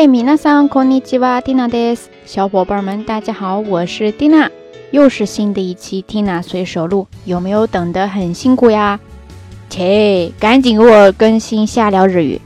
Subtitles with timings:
[0.00, 2.08] 嗨，米娜桑，こんにちは，Tina です。
[2.24, 4.48] 小伙伴们，大家好，我是 Tina，
[4.90, 8.98] 又是新的一期 Tina 随手录，有没有等得很辛苦呀？
[9.68, 12.40] 切，赶紧给我更新下聊日语。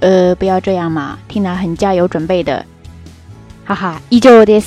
[0.00, 2.66] 呃，不要这样嘛，Tina 很加油准备的。
[3.64, 4.66] 哈哈，依旧 this。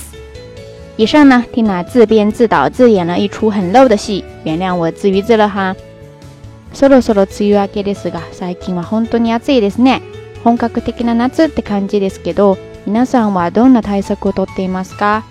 [0.98, 5.76] 以上呢，Tina 自编自导自演了一出很 low 的戏，原谅我自娱自乐哈。
[6.75, 10.03] そろそろ梅雨明けですが、最近は本当に暑いですね。
[10.43, 15.23] 本格的な夏って感じですけど、皆さんはどんな対策をとっていますか？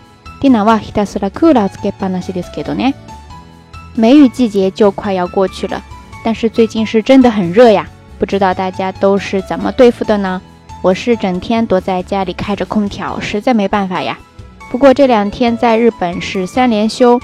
[0.42, 2.96] ティナはひたすらクーラーつけっぱなしですけどね。
[3.96, 5.82] 梅雨季节就快要过去了，
[6.24, 7.88] 但是最近是真的很热呀。
[8.18, 10.42] 不知道大家都是怎么对付的呢？
[10.82, 14.18] 我是整天躲在家里开着空调，实在没办法呀。
[14.72, 17.20] 不过这两天在日本是三连休。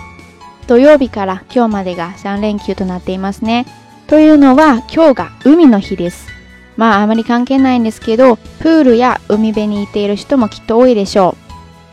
[0.68, 3.66] 土曜日から今日までが三連休となっていますね。
[4.10, 6.30] というのは今日が海の日です。
[6.78, 11.36] まああまり関係ないんですけど、プールや海辺に行っている人もきっと多いでしょ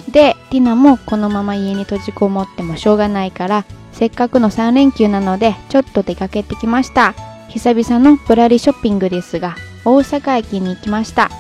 [0.08, 0.12] う。
[0.12, 7.12] で、ティナもこのまま家に閉じこもってもしょうがないから、せっかくの3連休なのでちょっと出かけてきました。
[7.50, 11.30] 久々のぶらりショッピングですが、大阪駅に行きました。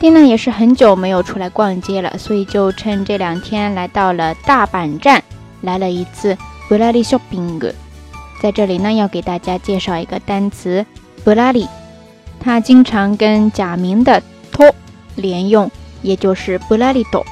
[0.00, 5.22] 蒂娜也是很久没有出来逛街了，所以就趁这两天来到了大阪站，
[5.62, 6.36] 来了一次
[6.68, 7.72] ぶらりショッピング。
[8.41, 10.85] 在这里呢，要给大家介绍一个单词“
[11.23, 11.67] 布拉里”，
[12.39, 14.73] 它经常跟假名的“托”
[15.15, 15.69] 连用，
[16.01, 17.23] 也就是“布拉里多”，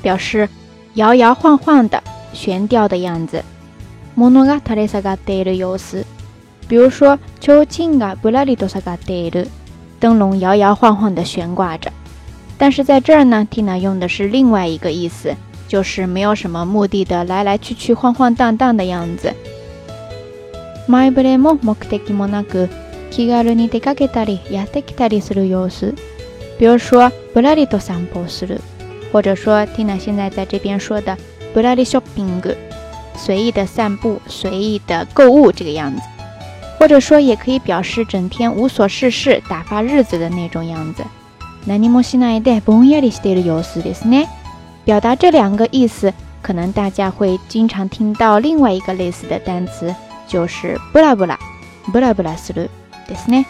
[0.00, 0.48] 表示
[0.94, 3.44] 摇摇晃晃的、悬吊的样子。
[4.16, 6.04] モノが垂れ下がっている様子。
[6.68, 9.48] 比如说，提灯が布拉里多下がっている，
[10.00, 11.92] 灯笼摇摇晃晃的悬挂着。
[12.56, 15.36] 但是在这儿呢，Tina 用的是另外一个意思，
[15.68, 19.34] 就是没有什么目的的来来去去、晃晃荡荡的样子。
[20.88, 22.68] 前触れも目的もなく、
[23.10, 25.94] 気軽に出かけたりやってきたりする様子。
[26.58, 28.60] 比如说，ぶらりと散歩する，
[29.12, 31.16] 或者说 Tina 现在在这边说的
[31.54, 32.56] ぶらりショッピング，
[33.16, 36.02] 随意的散步、随意的购物这个样子。
[36.78, 41.02] 或者说，也可以表示整天无所事事、打发日子的那种样子。
[41.66, 44.28] 何もしないでぼんやりしている様子ですね。
[44.86, 46.12] 表达这两个意思，
[46.42, 49.94] 可能大家会经常听到另外一个类似的单词。
[50.27, 51.39] 就是布拉布拉，
[51.91, 52.67] 布拉布拉斯鲁，
[53.07, 53.45] 对是呢。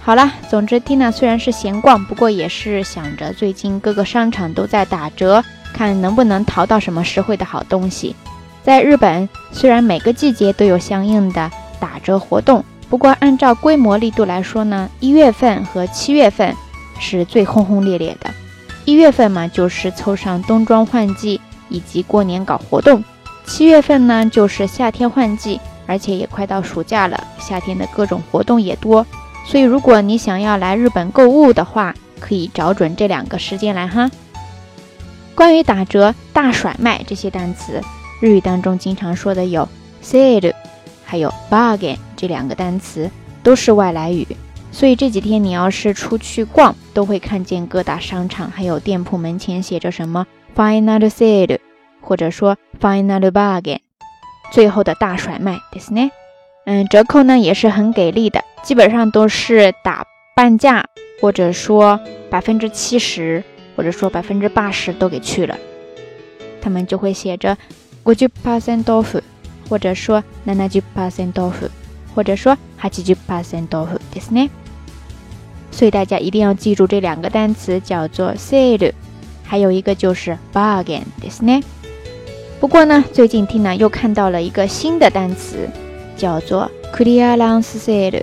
[0.00, 5.42] 好了，总之，Tina 虽然是闲逛，不过也是想着最近各个商场都在打折，
[5.72, 8.14] 看能不能淘到什么实惠的好东西。
[8.62, 11.50] 在日本，虽然每个季节都有相应的
[11.80, 16.54] 打折活动，不过按照规模力度来说呢，一月份和七月份
[16.98, 18.30] 是最轰轰烈烈的。
[18.84, 21.40] 一月份嘛，就是凑上冬装换季
[21.70, 23.02] 以及过年搞活动。
[23.46, 29.06] 七月份呢，就是夏天换季，而且也快到暑假了，夏天的各种活动也多。
[29.46, 34.10] 所以，如果你想要来日本购物的话，可以找准这两个时间来哈。
[35.34, 37.82] 关于打折、大甩卖这些单词，
[38.20, 39.68] 日语当中经常说的有
[40.02, 40.54] sale，
[41.04, 43.10] 还有 bargain 这两个单词，
[43.42, 44.26] 都是外来语。
[44.72, 50.26] 所以这几天你要是出去逛，都会看见各大商场还有店铺门前写着什么
[50.56, 51.58] final sale。
[52.04, 53.78] 或者说 final bargain，
[54.52, 56.10] 最后的大甩卖，对是呢？
[56.66, 60.06] 嗯，折扣呢也是很给力的，基本上都是打
[60.36, 60.86] 半价，
[61.20, 62.00] 或者说
[62.30, 63.42] 百分之七十，
[63.76, 65.58] 或者说百分之八十都给去了。
[66.60, 67.58] 他们就会写着
[68.04, 69.20] 五十 percent off，
[69.68, 71.68] 或者说七十 percent off，
[72.14, 74.48] 或者说八十 percent off，对是呢？
[75.70, 78.92] 所以大家一定要记住这两个单词，叫做 sale，
[79.42, 81.60] 还有一个就是 bargain，对是呢？
[82.64, 85.68] 不过呢，最近 Tina 又看到了一个新的单词，
[86.16, 88.22] 叫做 clearance sale。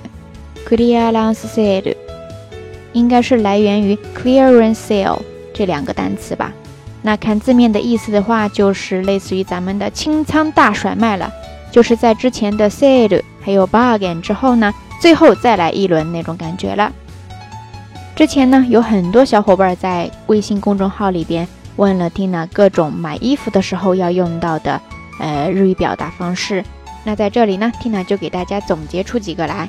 [0.68, 1.96] clearance sale
[2.94, 5.20] 应该是来源于 clearance sale
[5.54, 6.52] 这两个单词吧？
[7.04, 11.32] 那看字面的意思的话，就是类似于咱们的清仓大甩卖了，
[11.72, 16.92] 就是在之前的 sale 还有 bargain 之后呢，最后再来一轮那种感觉了。
[18.16, 21.48] 之前呢，有很多小伙伴在微信公众号里边。
[21.77, 24.81] 问了 Tina 各种买衣服的时候要用到的
[25.21, 26.65] 呃日语表达方式，
[27.05, 29.69] 那在这里呢，Tina 就给大家总结出几个来。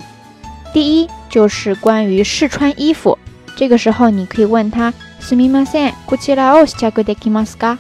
[0.74, 3.18] 第一就是关于试穿衣服，
[3.56, 7.78] 这个时候你可以问他すみません、こちらを試着できますか？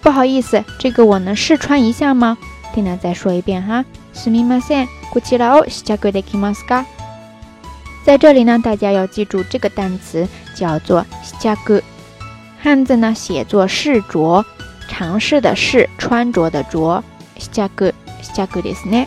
[0.00, 2.38] 不好意思，这个我能试穿一下吗？
[2.74, 6.84] Tina 再说一遍哈，すみません、こちらを試着できますか？
[8.04, 10.26] 在这里呢，大家要记住这个单词
[10.56, 11.82] 叫做試着。
[12.60, 14.44] 汉字呢写作试着，
[14.88, 17.02] 尝试的试，穿着的着，
[17.38, 19.06] 下个下个ですね。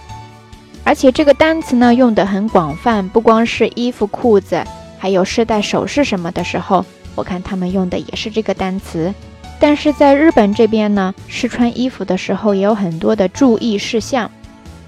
[0.84, 4.64] 而且这个单词呢用的很广泛，不光是衣服、裤子，
[5.00, 6.86] 还有饰带、首饰什么的时候，
[7.16, 9.14] 我看他们用的也是这个单词。
[9.58, 14.30] 但是在日本这边呢，试穿衣服的时候也有很多的注意事项，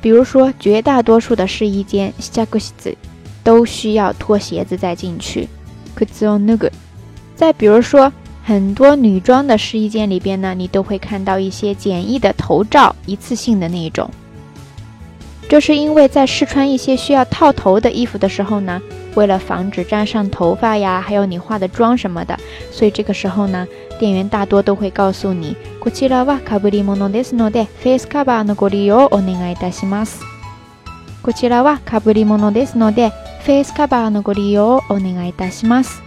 [0.01, 2.13] 比如说绝大多数的试衣间
[3.43, 5.47] 都需要脱鞋子再进去。
[7.35, 8.11] 再比如说
[8.43, 14.09] 很多女装的试衣间里边呢，你都会看到一些简易的头罩，一次性的那种。
[15.49, 18.81] 这是因为在试穿一些需要套头的衣服的时候呢，
[19.15, 22.37] 为了防止沾上头发呀，还有你化的妆什么的，
[22.71, 23.65] 所以这个时候呢，
[23.97, 30.21] 店员大多都会告诉你，こちらはかぶり物ですので、フェイスカバーのご利用お願いいたします。
[31.23, 33.11] こちらはかぶり物ですので、
[33.43, 36.01] フェイスカバーのご利用お願いいたします。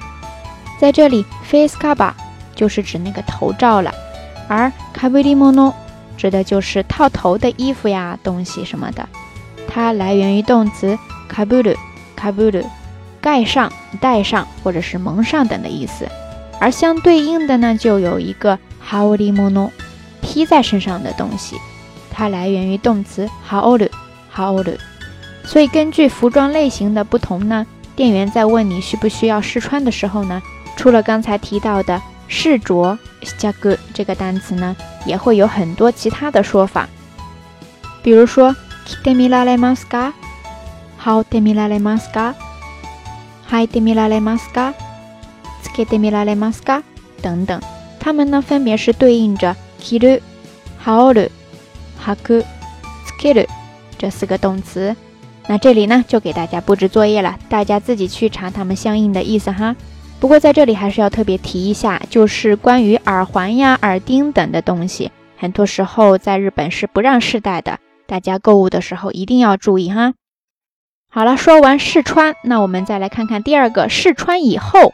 [0.78, 2.12] 在这里，face cover
[2.54, 3.92] 就是指那个头罩了，
[4.48, 5.72] 而かぶり物
[6.16, 9.08] 指的就是套头的衣服呀、东西什么的。
[9.66, 10.98] 它来源于动词
[11.32, 12.64] kaburu，kaburu，
[13.20, 16.06] 盖上、戴上或者是蒙上等的意思。
[16.58, 19.70] 而相对应的呢，就有一个 haorimono，
[20.20, 21.56] 披在身上的东西。
[22.10, 24.76] 它来源于动词 haoru，haoru。
[25.44, 27.66] 所以根据服装类型的不同呢，
[27.96, 30.42] 店员在问你需不需要试穿的时候呢，
[30.76, 31.98] 除了刚才提到的
[32.28, 32.98] 试着
[33.38, 36.88] jagu 这个单词呢，也会有很多其他的说法，
[38.02, 38.54] 比如说。
[38.86, 40.14] 着てみられますか？
[40.98, 42.34] 羽織ってみられますか？
[43.48, 44.74] 履いてみられますか？
[45.62, 46.82] つけてみられますか？
[47.22, 47.60] 等等，
[48.00, 50.22] 它们呢分别是对应着着る、
[50.84, 51.30] 羽織る、
[52.04, 52.44] 履く、
[53.06, 53.46] つける
[53.96, 54.96] 这四个动词。
[55.46, 59.76] 那这里呢就给大家布置作业了，大家自己去查它们相应的意思哈。
[60.19, 67.79] 不过在这里还是要特别提一下，就是关于耳环呀、耳钉等的东西，很多时候在日本是不让试戴的。
[68.07, 70.13] 大家购物的时候一定要注意哈。
[71.09, 74.93] 好了，说完试穿，那我们再来看看第二个试穿以后。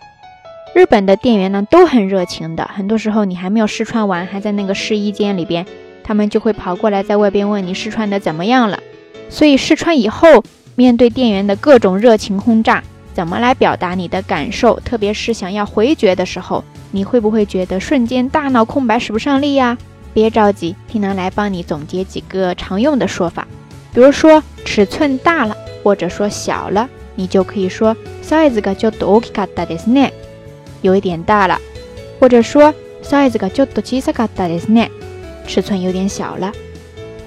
[0.74, 5.66] 日本的店员呢都很热情的，很多时候你还没有试穿完，还在那个试衣间里边，
[6.04, 8.80] 他们就会跑过来在外边问你试穿的怎么样了。
[9.30, 10.44] 所以试穿以后，
[10.76, 12.84] 面对店员的各种热情轰炸，
[13.15, 14.79] 怎么来表达你的感受？
[14.81, 19.79] 特别是想要回绝的时候，你会不会觉得瞬间大脑空白，使不上力呀？
[20.13, 23.47] 别着急，听能来帮你总结几个常用的说法。
[23.93, 30.11] 比如说尺寸大了，或者说小了，你就可以说 size がちょっと大きかったですね，
[30.83, 31.59] 有一点大了。
[32.21, 34.91] 或者说 size がちょっと小さかったですね，
[35.47, 36.53] 尺寸有点小了。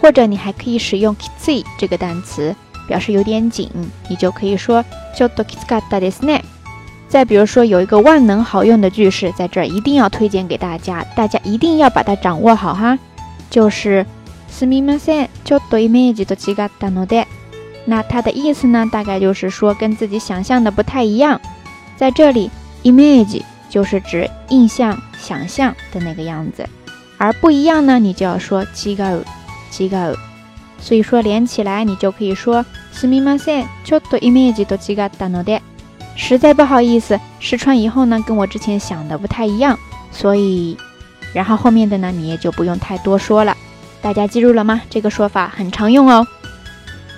[0.01, 2.55] 或者你还可以使用きつい这个单词，
[2.87, 3.69] 表示有点紧，
[4.07, 4.83] 你就可以说
[5.15, 6.43] ちょっときつかったですね。
[7.09, 12.99] 再比如说，有一个万能好用的句式，在这儿一定要推荐给大家，大家一定要把它掌握好哈。
[13.49, 14.05] 就是
[14.47, 17.25] すみません、ちょっとイメージと違ったので。
[17.85, 21.41] 那它的意思呢，大概就是说跟自己想象的不太一样。
[21.97, 22.51] 在这里，
[22.83, 26.67] image 就是指印象、想象的那个样子，
[27.17, 29.23] 而不一样呢，你就要说違う、
[29.71, 30.15] 違う。
[30.83, 35.61] 所以说连起来，你就可以说すみません、ちょっとイメージと違ったので。
[36.15, 39.77] 实在不好意思，试穿以后呢，跟我之前想的不太一样，
[40.11, 40.77] 所以，
[41.33, 43.55] 然后后面的呢，你也就不用太多说了。
[44.01, 44.81] 大家记住了吗？
[44.89, 46.27] 这个说法很常用哦。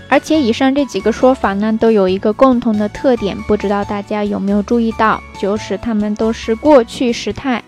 [0.10, 7.63] 而且以上这几个说法呢，都有一个共同的特点，不知道大家有没有注意到，就是它们都是过去时态。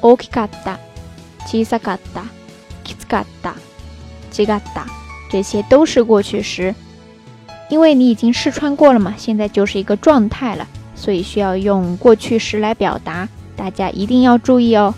[0.00, 0.78] 大きかった、
[1.46, 2.24] 小さかった、
[2.84, 3.54] きつかった、
[4.41, 4.83] 違った，
[5.29, 6.73] 这些都是过去时。
[7.69, 14.93] 因为你已经试穿过了嘛，现在就是一个状态了，所以需要用过去时来表达，大家一定要注意哦。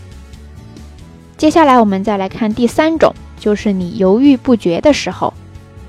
[1.38, 5.34] 接下来我们再来看第三种，就是你犹豫不决的时候。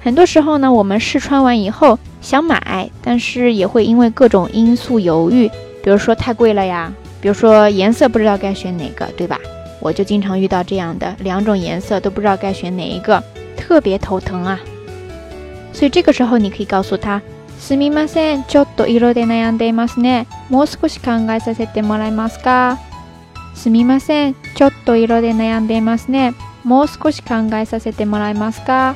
[0.01, 5.49] 很多时候呢，我们试穿完以后想买，但是也会因为各种因素犹豫，
[5.83, 9.39] 比如说太贵了呀，比如说颜色不知道该选哪个，对吧？
[9.81, 13.23] 我就经常遇到这样的，两种颜色都不知道该选哪一个，
[13.66, 14.60] 特别头疼啊。
[15.74, 17.22] 所以这个时候你可以告诉他：
[17.60, 20.28] すみません、ちょっと色で悩んでいますね。
[20.50, 22.78] もう少し考えさせてもらえますか？
[23.56, 26.34] すみません、ちょっと色で悩んでいますね。
[26.64, 28.96] もう少し考えさせてもらえますか？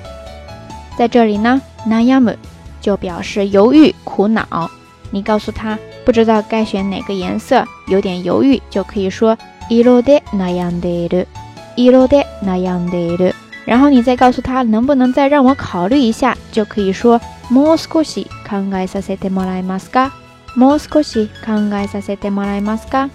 [0.98, 2.38] 在这里呢，悩む
[2.82, 4.70] 就表示犹豫、苦恼。
[5.12, 9.38] 你告诉他不知道该选哪个颜色，有点犹豫，就可以说
[9.70, 11.28] 色で悩んでいる。
[11.76, 13.34] 色で悩んでいる。
[13.66, 17.20] 然后你再告诉他能不能再让我考虑一下，就可以说
[17.50, 20.12] もう少し考えさせてもらえますか？
[20.56, 23.10] もう少し考えさせてもらえますか？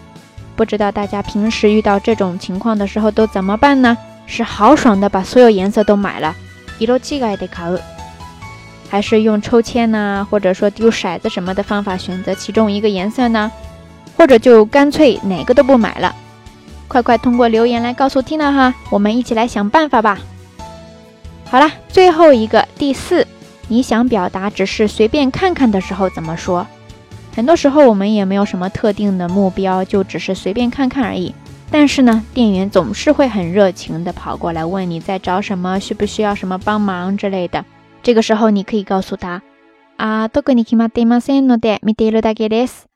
[0.56, 3.96] 不知道大家平时遇到这种情况的时候都怎么办呢？
[4.26, 6.34] 是豪爽的把所有颜色都买了，
[6.78, 7.80] 色違いで買う，
[8.90, 13.50] 还是用抽签呢，或者说丢骰子什么的方法选择其中一个颜色呢？
[14.16, 16.14] 或者就干脆哪个都不买了？
[16.88, 20.18] 快快通过留言来告诉 Tina 哈，我们一起来想办法吧。
[21.44, 23.26] 好了，最后一个第四，
[23.68, 26.66] 你想表达只是随便看看的时候怎么说？
[27.34, 31.34] 很多时候我们也没有什么特定的目标，就只是随便看看而已。
[31.70, 37.64] 但是呢，店员总是会很热情的跑过来问你在找什么，需不需要什么帮忙之类的。
[38.02, 39.42] 这个时候你可以告诉他
[39.96, 42.86] 啊，特に決まっていませんので見ているだけです。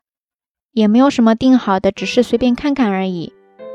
[0.73, 3.33] 也没有什么定好的，只是随便看看而已。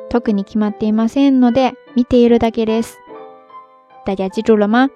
[0.10, 2.98] 特に決まっていませんので見ているだけです。
[4.06, 4.90] 大家记住了吗？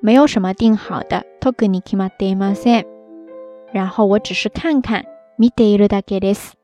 [0.00, 2.86] 没有什么定好的，特に決まっていません。
[3.72, 5.04] 然后我只是看看，
[5.38, 6.54] 見ているだけです。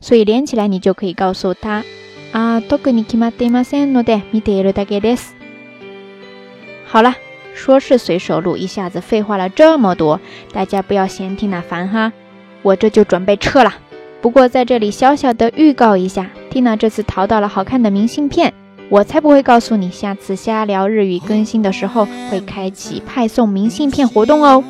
[0.00, 1.84] 所以连起来，你就可以告诉他
[2.32, 5.34] 啊，特に決まっていませんので見ているだけです。
[6.86, 7.14] 好了，
[7.54, 10.20] 说是随手录，一下子废话了这么多，
[10.52, 12.12] 大家不要嫌听那烦哈。
[12.62, 13.74] 我这就准备撤了。
[14.20, 18.52] 不过在这里小小的预告一下，Tina 这次淘到了好看的明信片，
[18.90, 24.62] 我才不会告诉你，下次瞎聊日语更新的时候会开启派送明信片活动哦。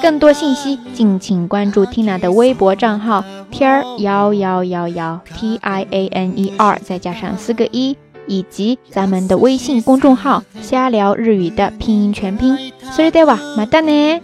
[0.00, 12.56] 更多信息敬请关注 Tina 的微博账号 t r 幺幺幺幺 T I A N E R 再加上四个一，以及咱们的微信公众号瞎聊日语的拼音全拼。
[12.92, 14.22] それではまたね。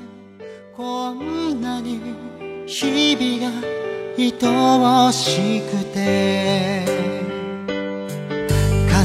[5.06, 7.07] 愛しくて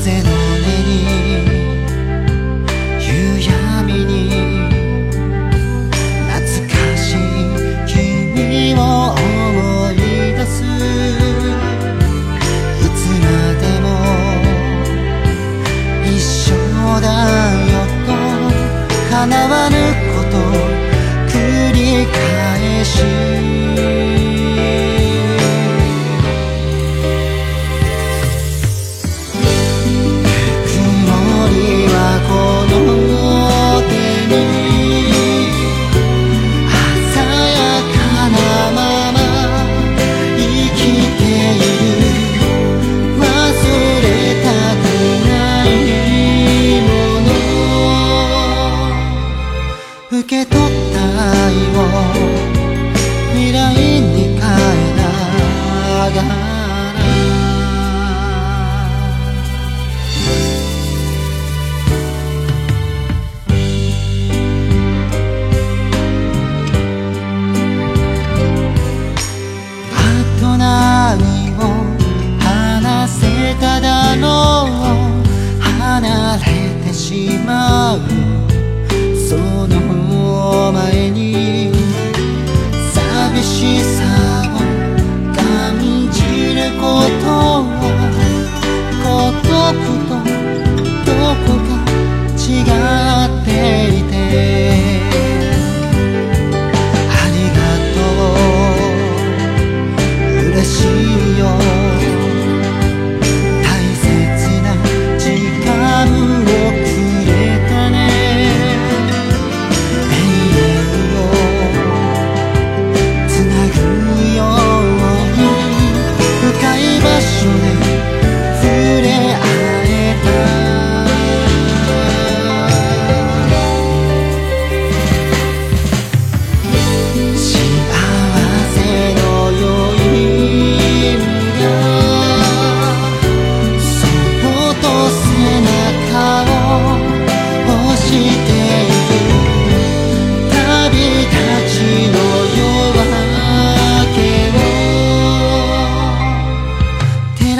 [0.05, 1.24] 風の音に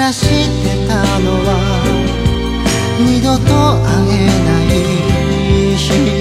[0.05, 0.21] らし
[0.61, 1.49] てたのは
[2.99, 3.45] 二度と
[3.81, 6.14] 会えない日